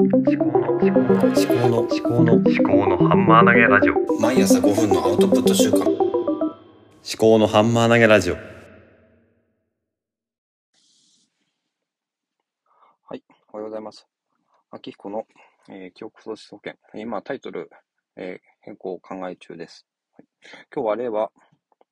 [0.00, 5.88] 思考の思考の思考の思考の思考のハンマー投げラジオ毎朝5分のアウトプット週間思
[7.16, 8.40] 考のハンマー投げラジオは
[13.14, 13.22] い、
[13.52, 14.08] おはようございます。
[14.72, 15.28] 秋彦の、
[15.70, 16.76] えー記憶喪失保険。
[17.00, 17.70] 今、タイトル、
[18.16, 19.86] えー変更を考え中です。
[20.14, 20.26] はい
[20.74, 21.30] 今日は令和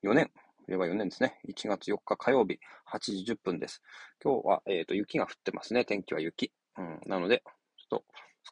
[0.02, 0.32] 4年、
[0.66, 1.38] 令和4年ですね。
[1.48, 2.58] 1月4日火曜日、
[2.92, 3.80] 8時10分です。
[4.20, 5.84] 今日は、えーと雪が降ってますね。
[5.84, 6.50] 天気は雪。
[6.76, 7.44] うん、なので、
[7.92, 8.04] と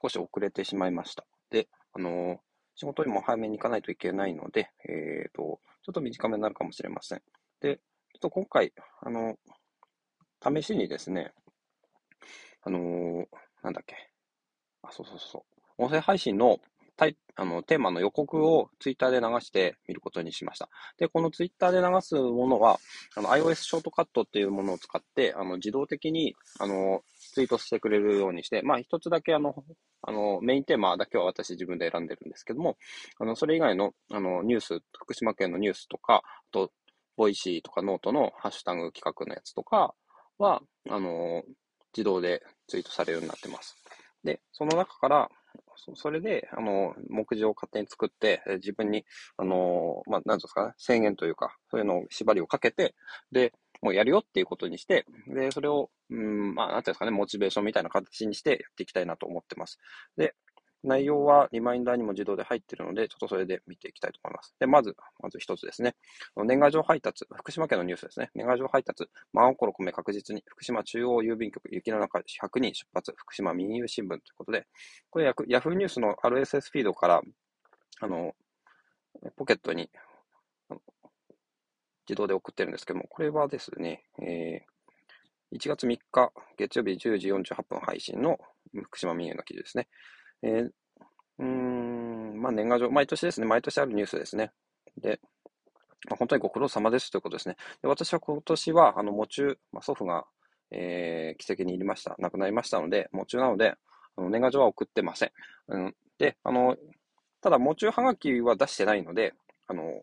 [0.02, 1.24] 少し遅れてしまいました。
[1.50, 2.38] で、あのー
[2.76, 7.20] 仕事にも早めに行かないといけないので、えっ、と、ちょっと短めになるかもしれません。
[7.60, 7.82] で、ちょ
[8.16, 8.72] っと今回、
[9.02, 9.36] あの
[10.42, 11.34] 試しにですね、
[12.62, 13.26] あのー
[13.62, 13.96] なんだっけ。
[14.82, 15.44] あ、そうそうそ
[15.78, 15.82] う。
[15.84, 16.58] 音声配信の
[17.00, 20.68] タイあのテーマの予告をツイッターで流してみることにしました。
[20.98, 22.78] で、このツイッターで流すものは、
[23.16, 27.00] あの iOS ショートカットっていうものを使って、あの自動的にあの
[27.32, 29.54] ツイートしてくれるようにして、まあ一つだけあの、
[30.02, 32.76] あのメインテーマだけは私自分で選んでるんですけども、
[33.18, 36.70] あのそれ以外のあのニュース、福島県のニュースとか、あと、
[37.16, 39.94] Voicy とかノートのハッシュタグ企画のやつとか
[40.36, 41.44] は、あの
[41.96, 43.78] 自動でツイートされるようになってます。
[44.22, 45.30] で、その中から、
[45.76, 49.04] そそれで、あの、目次を勝手に作って、え自分に、
[49.36, 52.94] あの、まあ、なんていうんですかね、制限というか、そういうのを縛りをかけて、
[53.32, 59.78] で、もうやるよっていうことにして、で、それを、うん、まあ、なんていうんですかね、モチベーションみたいな形にしてやっていきたいなと思ってます。
[60.16, 60.34] で、
[60.82, 64.54] 内容はリマインダーにも自動で入っているので、ちょっとそれで見ていきたいと思います。
[64.58, 65.94] で、まず、まず一つですね。
[66.36, 68.30] 年賀状配達、福島県のニュースですね。
[68.34, 74.66] 年賀状配達、真心込め確実に、福島中央郵便局、雪の中100人出発、福島民友新聞ということで、
[75.10, 77.20] これヤフ、ーニュースの RSS フィードから、
[78.00, 78.34] あの、
[79.36, 79.90] ポケットに
[82.08, 84.70] 自動で送ってるんですけども、これはですね、えー
[85.52, 88.38] 1月3日、月曜日10時48分配信の
[88.84, 89.88] 福島民友の記事ですね。
[90.42, 90.70] えー
[91.38, 94.52] うん、まあ年賀状、毎年ですね、毎年あるニュースですね。
[94.98, 95.20] で、
[96.08, 97.56] まあ、本当にご苦労様ですということですね。
[97.82, 100.26] で私は今年は、あの、喪中、まあ、祖父が、
[100.70, 102.14] えー、奇跡に入りました。
[102.18, 103.74] 亡くなりましたので、喪中なので、
[104.16, 105.32] あの年賀状は送ってません。
[105.68, 106.76] うん、で、あの、
[107.40, 109.34] ただ、喪中はがきは出してないので、
[109.66, 110.02] あの、ちょっ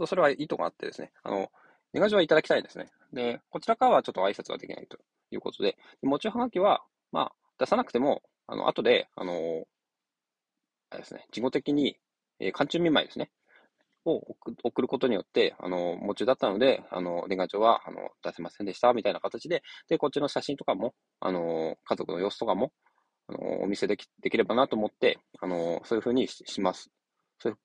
[0.00, 1.50] とそれは意図があってですね、あの、
[1.92, 2.88] 年賀状はいただきたいですね。
[3.12, 4.98] で、こちらからはちょっと挨拶はできないと
[5.30, 9.64] いうことで、喪中はがきは、まあ、出さなくても、あの、後で、あの、
[10.90, 11.96] あれですね、事後的に、
[12.40, 13.30] えー、寒中見舞いですね。
[14.04, 22.72] を送送ることによって、あの、夢中だったので、あの、年賀状は、あの、出せませんでした、みたいな形で、で、こっちの写真とかも、あの、家族の様子とかも、
[23.28, 26.90] あの、お見せでき、できればなと思って、あの、そういうふうにしします。
[27.38, 27.58] そういう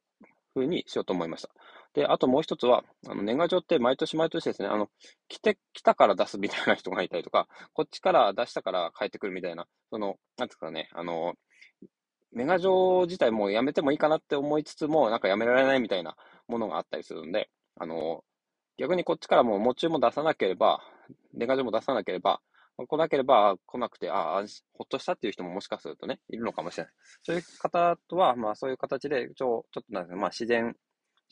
[0.53, 1.49] ふうにしようと思いました。
[1.93, 4.89] で、あともう一つは、あの、年賀状って毎年毎年ですね、あの、
[5.27, 11.33] 来て、来たから出すみたいな人がいたりとか、 こっちから出したから帰ってくるみたいな、その、なんですかね、あの、
[12.31, 16.15] 年賀状自体もうやめてもいいかなって思いつつも、なんかやめられないみたいな
[16.47, 18.23] ものがあったりするんで、あの、
[18.77, 20.81] 逆にこっちからもう、喪中も出さなければ、
[21.33, 22.41] 年賀状も出さなければ、
[22.75, 26.93] 来なければ来なくて、ああ、ほっとしたっていう人ももしかするとね、いるのかもしれない。
[27.21, 30.75] そういう方とは、まあそういう形で、ちょ、ちょっとなんですか、まあ自然、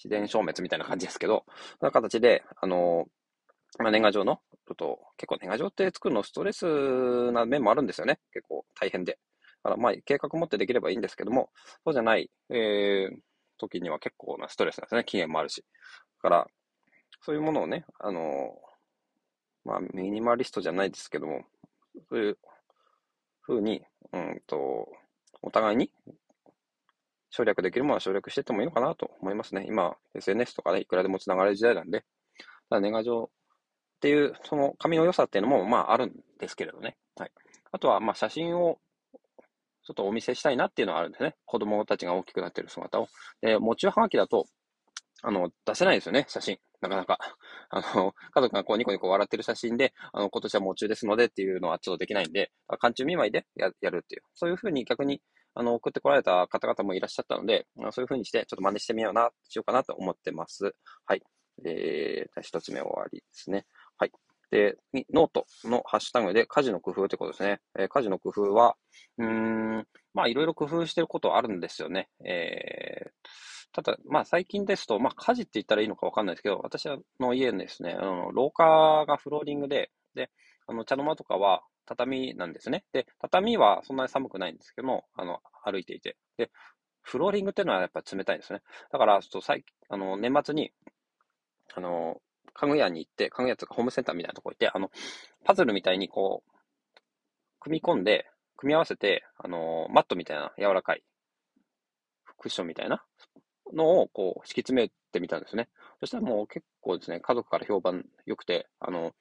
[0.04, 1.46] 自然消滅みたいな感じですけど、
[1.80, 3.06] そんな形で、あの、
[3.80, 8.20] まあ年賀状の、ちょっと、結構年賀状って作るのストレスな面もあるんですよね。
[8.34, 9.20] 結構大変で。
[9.64, 11.50] だからまあ計画持ってできればいいんですけども、
[11.84, 13.18] そうじゃない、えー、
[13.58, 15.04] 時には結構なストレスなんですね。
[15.06, 15.64] 期限もあるし。
[16.24, 16.48] だから、
[17.22, 18.56] そういうものをね、あの、
[19.64, 21.44] まあ、ミニマリストじゃないですけども、
[22.10, 22.38] そういう
[23.42, 24.88] ふうに、うんと、
[25.44, 25.92] お互いに
[27.32, 29.66] 省略できるものは省略していってもいいのかなと思いますね。
[29.68, 32.06] 今、SNS とかでいくらでもつながる時代なんで、
[32.70, 36.98] ただ年賀状っていう、その紙の良さっていうのも、まあ、あるんですけれどね。
[37.16, 37.32] はい。
[37.72, 38.80] あとは、まあ、写真を
[39.84, 41.36] ちょっとお見せしたいなっていうのはあるんですね。
[41.46, 43.08] 子供たちが大きくなってる姿を。
[43.42, 44.46] で、持ちはがきだと、
[45.24, 46.58] あの、出せないですよね、写真。
[46.82, 47.18] なかなか。
[47.70, 54.24] あの、家族がこうニコニコ笑ってる写真で、あの、今年は夢中ですのでっていうのはちょっとできないんで、寒中見舞いでややるっていう。
[54.34, 55.22] そういうふうに逆に、
[55.54, 60.76] あの、送ってこられた方々もいらっしゃったので、そういうふうにして、ちょっと真似してみような、しようかなと思ってます。
[61.06, 61.24] はい。
[61.66, 63.66] えー、一つ目終わりですね。
[63.98, 64.12] はい。
[64.50, 64.76] で、
[65.14, 67.62] ノートのハッシュタグで家事の工夫ってことですね。
[67.80, 68.76] えー、家事の工夫は、
[69.18, 72.10] うん、まあ、いろいろ工夫してることあるんですよね。
[72.26, 73.12] えー、
[73.72, 76.88] ただ、まあ、最近ですと、まあ、家事って言ったらいいのかわかんないですけど、私
[77.20, 80.30] の家ですね、あの、廊下がフローリングで、で、
[80.68, 82.86] あの、茶の間とかは畳なんですね。
[82.94, 86.18] で、畳はそんなに寒くないんですけども、あの、歩いていて。
[86.38, 86.52] で、
[87.02, 88.62] フローリングっていうのはやっぱ冷たいんですね。
[88.92, 90.72] だから、ちょっと最あの、年末に、
[91.76, 92.22] あの、
[92.54, 94.92] 家具屋に行って、家具屋とかホームセンターみたいなとこ行って、あの、
[95.44, 96.52] パズルみたいにこう、
[97.60, 101.04] 組み込んで、組み合わせて、あのーマットみたいな柔らかい
[102.38, 103.04] クッションみたいな
[103.74, 105.70] のをこう敷き詰めてみたんですね。
[106.00, 109.14] そしたらもう結構ですね、家族から評判良くて、あの、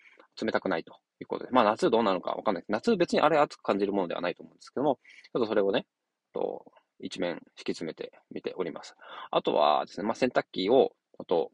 [0.44, 1.50] 冷たくないということで。
[1.50, 2.64] まあ夏どうなのかわかんない。
[2.68, 4.98] 夏別にあれ熱く感じるものではないと思うんですけども、
[5.32, 5.86] ちょっとそれをね、
[6.32, 6.64] と
[7.00, 8.94] 一面敷き詰めてみております。
[9.30, 11.50] あとはですね、まあ洗濯機を、あと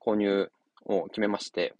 [0.00, 0.50] 購入
[0.86, 1.74] を決めまして、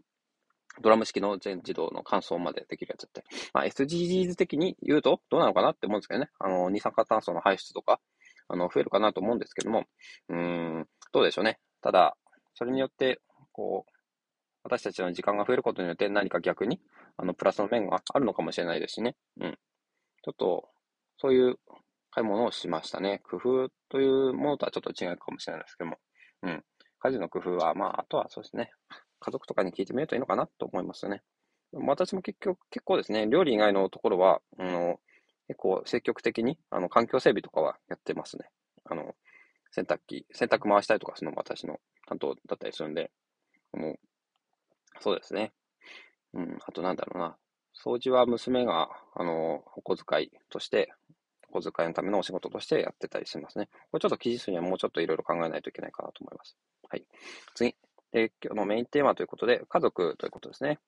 [0.81, 3.25] ドラム式の全自動の乾燥までできるやつって。
[3.53, 6.31] まあ SDGs 的に言うとどうなのかなって思うんですけどね。
[6.39, 8.01] あの、二酸化炭素の排出とか、
[8.49, 9.85] あの、増えるかなと思うんですけども、
[10.29, 11.59] うん、どうでしょうね。
[11.83, 12.17] ただ、
[12.55, 13.21] それによって、
[13.53, 13.92] こう、
[14.65, 16.81] 私たちの時間が増えることによって何か逆に、
[17.17, 19.17] あの、プラスの面があるのかもしれないですしね。
[19.41, 19.59] うん。
[20.23, 20.69] ちょっと、
[21.19, 21.57] そういう
[22.11, 23.21] 買い物をしましたね。
[23.25, 25.99] 工夫というものとはちょっと違うかもしれないですけども。
[26.43, 26.65] うん。
[27.01, 28.71] 家事の工夫は、まあ、あとはそうですね。
[29.21, 31.23] 家族とかに聞いてみるといいのかなと思いますよね。
[31.73, 35.01] 私も結局、結構ですね、料理以外のところは、あの、
[35.49, 38.45] 結構積極的に、あの、環境整備とかはやってますね。
[38.85, 39.15] あの、
[39.71, 43.11] 洗濯機、洗濯回したりとかするのも私の担当だったりするんで、
[43.73, 43.99] もう、
[45.03, 45.53] そうですね。
[46.33, 47.37] うん、あとなんだろうな。
[47.75, 50.93] 掃除は娘が、あの、お小遣いとして、
[51.51, 53.69] お小遣いのためのお仕事としてやってたりしますね。
[53.91, 56.57] これちょっと記事数にはもうちょっといろいろ考えないといけないかなと思います。
[56.89, 57.05] はい。
[57.55, 57.75] 次。
[58.13, 60.79] で、今日のメインテーマということで、家族ということですね。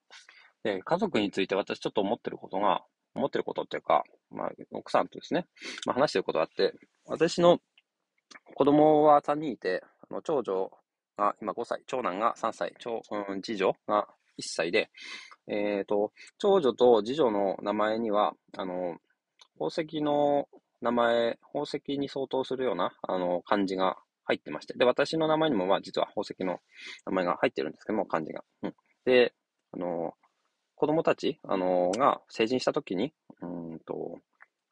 [0.62, 2.84] で、家族について私ちょっと思ってることが、
[3.14, 5.46] 思ってることっていうか、まあ、奥さんとですね、
[5.86, 6.74] まあ、話してることがあって、
[7.06, 7.58] 私の
[8.54, 10.70] 子供は3人いて、あの長女
[11.16, 14.08] が今5歳、長男が3歳、長うん、次女が
[14.38, 14.90] 1歳で、
[15.46, 18.96] えっ、と、長女と次女の名前には、あの、
[19.58, 20.48] 宝石の
[20.80, 26.60] 名前、宝石に相当するような、あの、漢字が入ってまして、で、私の名前にも、まあ、実は宝石の
[27.06, 28.42] 名前が入ってるんですけども、漢字が。
[28.62, 28.74] うん。
[29.04, 29.34] で、
[29.72, 30.14] あの、
[30.76, 34.18] 子供たち、あの、が成人したときに、うんと、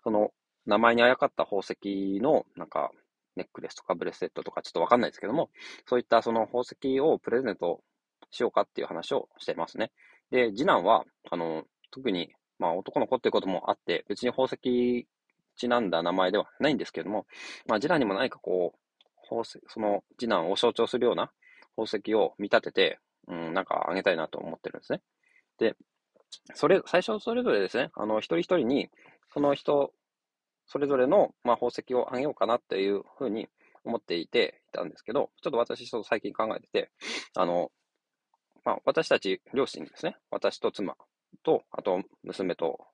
[0.02, 0.30] その、
[0.66, 2.90] 名前にあやかった宝石の、なんか、
[3.36, 5.50] ネックレスとかブレスレットとかちょっとわかんないですけども、
[5.86, 7.82] そういったその宝石をプレゼント
[8.30, 9.92] しようかっていう話をしてますね。
[10.30, 15.06] で、次男は、あの、特に、まあ男の子っていうこともあって、別に宝石
[15.56, 17.26] ちなんだ名前ではないんですけども、
[17.66, 18.78] まあ次男にも何かこう、
[19.22, 21.30] 宝石、その次男を象徴するような
[21.76, 25.00] 宝石を見立てて、うん、なんかあげたいなと思ってるんですね。
[25.58, 25.76] で、
[26.54, 28.90] それ、最初それぞれですね、あの、一人一人に、
[29.32, 29.92] その人、
[30.72, 33.46] それぞれの、まあ、宝石をあげようかなっていうふうに
[33.84, 36.90] 思っていて、いたんですけど、ちょっと私、ちょっと最近考えてて、
[37.36, 37.70] あの、
[38.64, 40.96] まあ、私たち両親ですね、私と妻
[41.44, 42.86] と、あと、娘と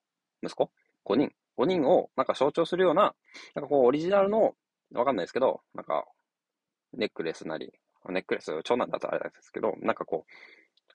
[0.43, 0.73] 息子、
[1.05, 3.15] 5人、5人をなんか象徴するような、
[3.55, 4.55] なんかこう、オリジナルの、
[4.93, 6.05] わかんないですけど、なんか、
[6.95, 7.73] ネックレスなり、
[8.09, 10.33] ネックレス、長男だとあれなんですけど、なんかこう、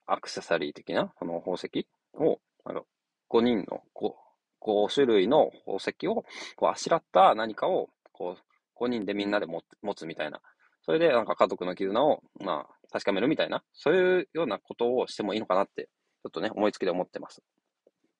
[0.06, 2.86] アクセサリー的な、その宝石を、あの、
[3.30, 4.16] 5人の、5、
[4.63, 6.24] 5種類の宝石を、
[6.56, 9.62] こう、あしらった何かを、こう、5人でみんなで持
[9.95, 10.42] つみたいな。
[10.81, 15.89] それで、なんか家族の絆を、まあ、確かめるみたいな、そういうようなことをしてもいいのかなって、
[16.24, 17.42] ちょっとね、思いつきで思ってます。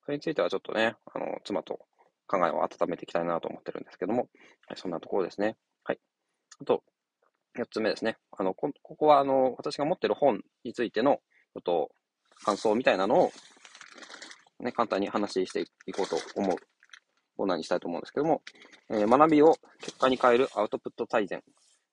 [0.06, 1.80] それについてはちょっとね、あの、妻と
[2.28, 4.30] 考えを温めていきたいなと思ってるんですけども、
[4.76, 5.56] そんなところですね。
[5.84, 6.00] はい。
[6.62, 6.84] あと、
[7.58, 8.18] 4つ目ですね。
[8.32, 11.18] あの、こここは、あの、私が持ってる本についての、
[11.54, 11.92] ちょっと、
[12.44, 13.32] 感想みたいなのを、
[14.64, 16.56] ね、簡単に話していこうと思う
[17.38, 18.42] コーナーにしたいと思うんですけども、
[18.90, 21.44] えー学びを結果に変えるアウトプット大全、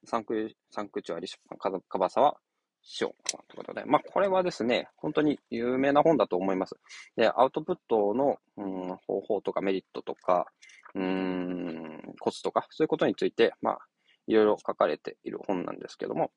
[0.05, 2.37] サンク、サンクチュアリ出版、か樺沢
[2.83, 6.77] 師匠ということで、まあ、これはですね、本当に有名な本だと思います。
[7.17, 10.47] で、アウトプットの、うん、方法とかメリットとか、
[10.95, 13.79] うん、コツとか、そういうことについて、まあ、
[14.27, 16.31] いろいろ書かれている本なんですけども、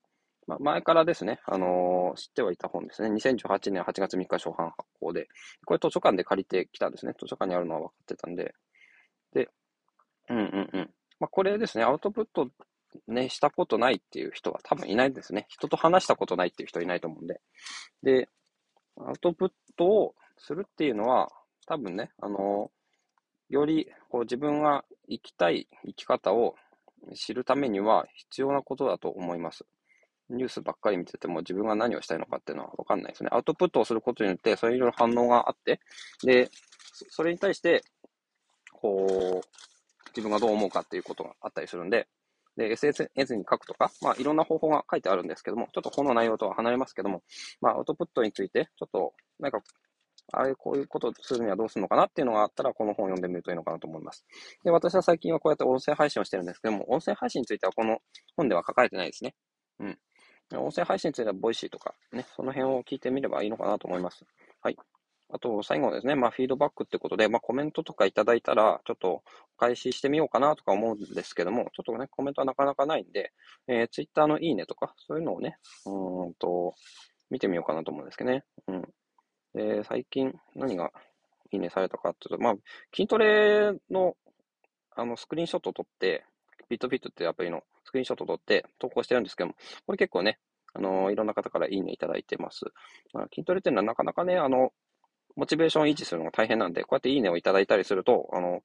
[0.48, 3.10] まあ、前からですね、あのー知ってはいた本ですね。
[3.10, 5.28] 2018年8月3日初版発行で、
[5.66, 7.14] これ図書館で借りてきたんですね。
[7.20, 8.54] 図書館にあるのは分かってたんで。
[9.34, 9.50] で、
[10.30, 10.90] うんうんうん。
[11.20, 12.50] まあ、これですね、アウトプット
[13.08, 15.46] ね、したことないっていう人は多分いないですね。
[15.50, 17.42] 人と話したことないっていう人いないと思うんで。
[18.04, 18.30] で、
[18.98, 21.30] アウトプットをするっていうのは、
[21.66, 22.84] 多分ね、あのー
[23.50, 26.56] よりこう自分が生きたい生き方を
[27.14, 29.66] 知るためには必要なことだと思います。
[30.30, 33.30] ニュースばっかり見てても自分が何をしたいのかっていうのはわかんないですね。
[33.32, 35.80] アウトプットをすることによって、それいろいろ反応があって、
[36.24, 36.50] で、
[37.10, 37.84] それに対して、
[38.72, 39.48] こう、
[40.16, 42.08] 自分がどう思うかっていうことがあったりするんで、
[42.56, 47.24] で、SNS に書くとか、まあ、いろんな方法が書いてあるんですけども、ちょっとこの内容とは離れますけども、
[47.62, 49.62] まあ、アウトプットについて、ちょっと、なんか、
[50.32, 54.24] あれ、こういうことをするにはどうするのかなっていうのがあったら、この本を読んでみるといいのかなと思います。
[54.64, 58.00] で、私は最近はこうやって音声配信をしてるんですけども、音声配信についてはこの
[58.38, 59.34] 本では書かれてないですね。
[59.80, 59.98] うん。
[60.58, 64.26] 音声配信については、 Voicy とか、ね、その辺を聞いてみればいいのかなと思います。
[64.62, 64.78] はい。
[65.30, 69.24] あと、最後ですね、まあ、フィードバックってことで、まあ、コメントとかいただいたら、ちょっと、
[69.58, 73.34] お返してみようかなとか思うんですけども、ちょっとね、コメントはなかなかないんで、
[73.68, 76.76] えー、ツイッターのいいねとか、そういうのをね、うんと、
[77.32, 78.44] 見てみようかなと思うんですけどね。
[78.68, 78.82] うん。
[79.56, 80.92] で、最近、何が
[81.52, 82.56] いいねされたかっていうと、まあ、
[82.94, 84.16] 筋トレの、
[84.96, 86.26] あの、スクリーンショットを撮って、
[86.70, 87.64] ビットフィットっていうアプリの
[87.94, 90.40] クリーンショット撮って投稿してるんですけども、これ結構ね、
[90.74, 92.66] あの、いろんな方からいいねいただいてます。
[93.14, 94.72] まあ、筋トレっていうのはなかなかね、あの、
[95.36, 98.62] モチベーションを維持するのが大変なんで、こうやっていいねをいただいたりすると、あの、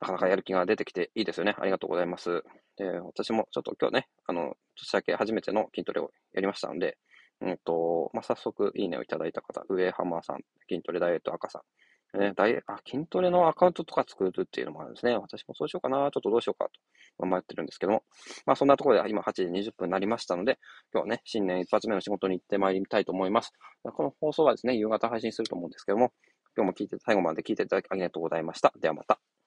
[0.00, 1.54] なかなかやる気が出てきていいですよね。
[1.58, 2.42] ありがとうございます。
[2.76, 6.96] で、私もちょっと今日ね、あの、年明け初めての筋トレをやりましたので、
[7.42, 11.62] うんと、まあ、早速いいねをいただいた方、上浜さん、筋トレダイエット赤さん、
[12.18, 15.16] ね、ダイあ、筋トレのアカウントとか作るっていうのもあるんですね。
[15.16, 15.96] 私もそうしようかな。
[15.96, 16.68] ちょっとどうしようか
[17.18, 18.04] と迷ってるんですけども。
[18.46, 20.58] まあそんなところで今8時20分になりましたので、
[20.92, 23.52] 今日はね、新年一発目の仕事に行ってまいりたいと思います。
[23.82, 26.12] この放送はですね、夕方配信すると思うんですけども、
[26.56, 28.72] 今日も聞いて、最後まで聞いていただきありがとうございました。
[28.80, 29.34] ではまた。